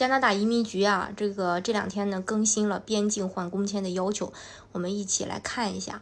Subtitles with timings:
[0.00, 4.32] 加拿大移民局啊，这个这两天呢更新了边境换工签的要求，
[4.72, 6.00] 我们一起来看一下。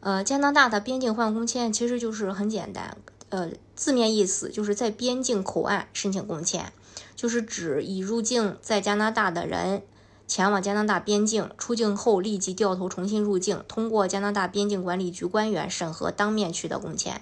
[0.00, 2.96] 呃，加拿大的边境换工签其实就是很简单，
[3.28, 6.72] 呃，字面意思就是在边境口岸申请工签，
[7.14, 9.82] 就是指已入境在加拿大的人
[10.26, 17.20] 前往加拿大边境出境后立即掉头重新入境，通过加拿大边境管理局官员审核，当面取得工签。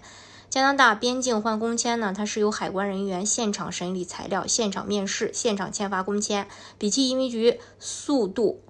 [0.55, 6.47] 加拿大边境换工签呢，它是由海关人员现场审理材料、现场面试、现场签发工签，
[6.79, 8.63] 比起移民局速度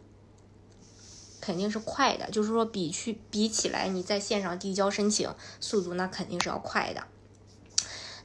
[1.43, 2.30] 肯定是快的。
[2.30, 5.29] 就是说，比去比起来，你在线上递交申请
[5.60, 7.04] 速度那肯定是要快的。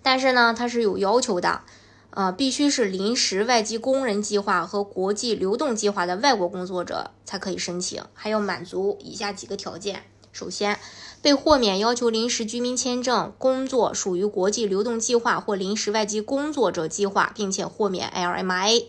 [0.02, 1.64] 但是呢，它是有要求的，
[2.12, 10.04] 呃，必须是临时外籍工人计划和国际流动计划的外国工作者才可以申请，还要满足以下几个条件。
[10.32, 10.80] 首先，
[11.22, 18.86] 被豁免要求临时居民签证，工作属于国际流动计划或临时外籍工作者计划，并且豁免 LMIA。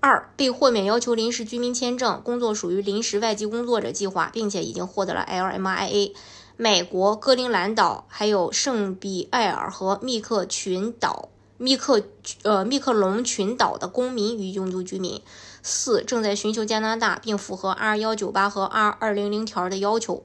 [0.00, 6.12] 二、被豁免要求临时居民签证，工作属于临时外籍工作者计划，并且已经获得了 LMIA。
[6.56, 12.02] 美国、格陵兰岛、还有圣比埃尔和密克群岛、密克
[12.42, 15.20] 呃密克隆群岛的公民与永久居民。
[15.62, 20.24] 四、正在寻求加拿大并符合 R 幺九八和 R 二零零条的要求。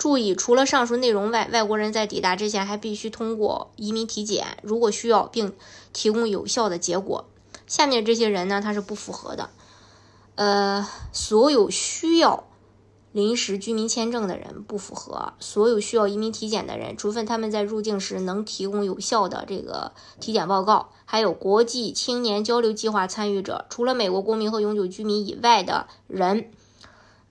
[0.00, 5.52] 注意，除了上述内容外，外国人在抵达之前还必须通过移民体检，如果需要，并
[5.92, 7.26] 提供有效的结果。
[7.66, 9.50] 下面这些人呢，他是不符合的。
[10.36, 12.44] 呃，所有需要
[13.12, 26.50] 临时居民签证的人不符合，所有需要移民体检的人，除非他们在入境时能提供有效的这个体检报告，还有国际青年交流计划参与者，除了美国公民和永久居民以外的人，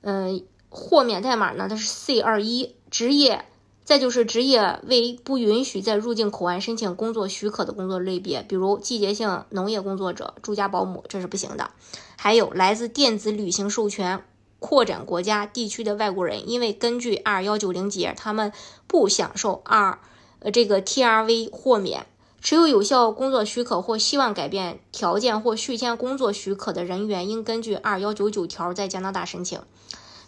[0.01, 0.45] 嗯。
[0.69, 1.67] 豁免代码呢？
[1.67, 3.45] 它是 C 二一职业，
[3.83, 11.71] 再就是职业为不允许在入境口岸申请工作许可的工作类别，比如季节性农业工作者、住家保姆，这是不行的。
[12.17, 14.23] 还有来自电子旅行授权
[14.59, 18.51] 扩展国家地区的外国人，因为根据 R 幺九零节，他们
[18.87, 19.99] 不享受 R
[20.39, 22.05] 呃这个 TRV 豁免。
[22.41, 29.59] 持有有效工作许可或希望改变条件或续签工作许可的人员，应根据 R 幺九九条在加拿大申请。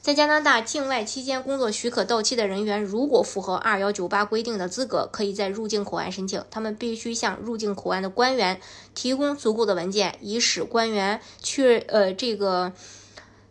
[0.01, 6.44] 在加拿大境外期间工作许可到期的人员，如果符合二幺九八规定的资格，可以在入境口岸申请。
[6.50, 8.59] 他们必须向入境口岸的官员
[8.95, 12.73] 提供足够的文件，以使官员确呃这个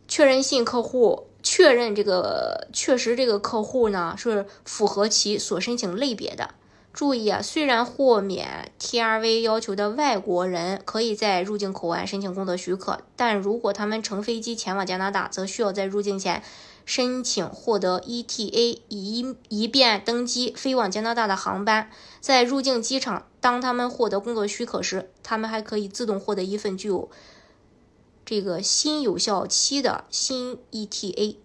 [0.08, 6.54] 确认信客户确认这个确实这个客户呢是符合其所申请类别的。
[6.92, 16.42] 注意啊，虽然豁免 TRV 要求的外国人可以在入境口岸申请工作许可，但如果他们乘飞机前往加拿大，则需要在入境前
[16.84, 21.88] 申请获得 ETA，以以便登机飞往加拿大的航班。
[22.20, 27.08] 在入境机场，当他们获得工作许可时，他们还可以自动获得一份具有
[28.26, 31.36] 这个新有效期的新 ETA。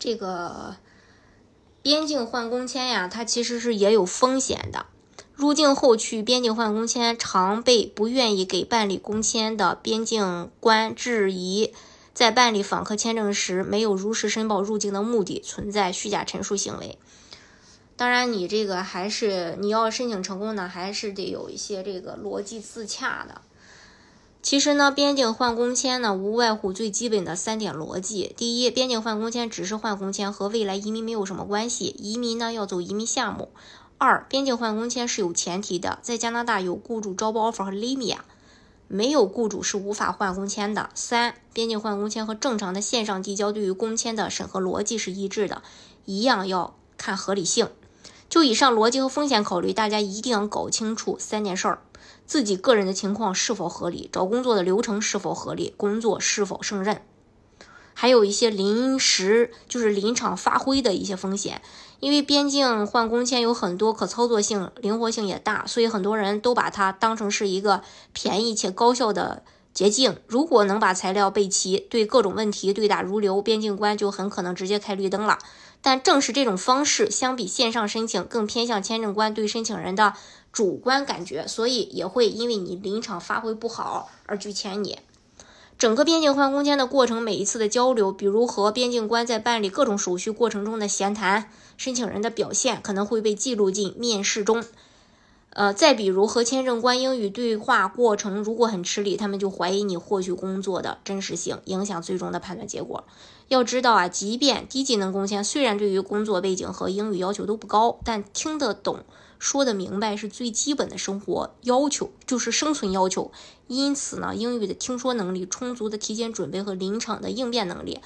[0.00, 0.76] 这个。
[1.84, 4.86] 边境换工签呀，它其实是也有风险的。
[5.34, 11.74] 入境后去边境换工签，常被不愿意给办理工签的边境官质疑，
[12.14, 16.96] 在办理访客签证时没有如实申报入境的目的，存在虚假陈述行为。
[17.96, 23.42] 当然，你这个还是你要申请成功呢，还是得有一些这个逻辑自洽的。
[24.44, 28.34] 其实呢，边境换工签呢，无外乎最基本的三点逻辑。
[28.36, 31.96] 第一，边境换工签只是换工签，和未来移民没有什么关系。
[31.98, 33.48] 移民呢要走移民项目。
[33.96, 38.18] 二，边境换工签是有前提的，在加拿大有雇主招包 offer 和 limia，
[38.86, 40.90] 没有雇主是无法换工签的。
[40.94, 45.62] 三，边境换工签和正常的线上递交对于工签的审核逻辑是一致的，
[46.04, 47.70] 一样要看合理性。
[48.28, 51.78] 就以上逻辑和风险考虑，大家一定要搞清楚三件事儿。
[52.26, 54.08] 自己个人的情况是否合理？
[54.12, 55.74] 找工作的流程是否合理？
[55.76, 57.02] 工作是否胜任？
[57.96, 61.62] 还有一些临时就是临场发挥的一些风险，
[62.00, 69.44] 因为边境换工签有很多可操作性、灵活性也大，所以很多人都把它当成是一个便宜且高效的
[69.74, 70.16] 捷径。
[70.26, 75.38] 如果能把材料备齐，对各种问题对答如流，边境官就很可能直接开绿灯了。
[75.82, 80.14] 但正是这种方式，相比线上申请更偏向签证官对申请人的
[80.50, 85.00] 主观感觉，所以也会因为你临场发挥不好而拒签你。
[85.76, 94.64] 整个边境换工签的过程，每一次的交流，比如和边境官在办理各种手续过程中的闲谈，申请人的表现可能会被记录进面试中。
[95.54, 103.04] 呃，再比如和签证官英语对话过程如果很吃力，他们就怀疑你获取工作的真实性，影响最终的判断结果。
[103.46, 109.04] 要知道啊，即便低技能工签，虽然对于工作背景和英语要求都不高，但听得懂、
[109.38, 113.30] 说得明白是最基本的生活要求，就是生存要求。
[113.68, 118.00] 因此呢，英语的听说能力、充足的提前准备和临场的应变能力，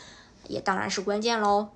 [0.49, 1.69] 也当然是关键喽。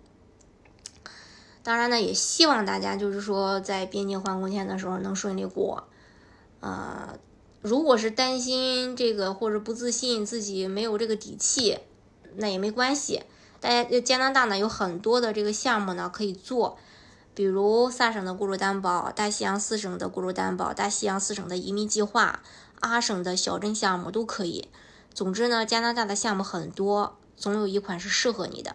[1.63, 5.85] 当然呢，也希望大家就是说，在边境换工签的时候能顺利过。
[6.61, 7.19] 呃，
[7.61, 11.79] 如果是担心这个或者不自信自己没有这个底气，
[12.37, 13.23] 那也没关系。
[13.61, 16.77] 大家加拿大呢有很多的这个项目呢可以做，
[17.33, 22.43] 比如萨省的雇主担保、大西洋四省的雇主担保、大西洋四省的移民计划、
[22.81, 24.69] 阿省的小镇项目都可以。
[25.15, 28.75] 总之呢，加拿大的项目很多，总有一款是适合你的。